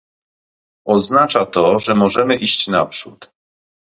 [0.85, 3.31] Oznacza to, że możemy iść naprzód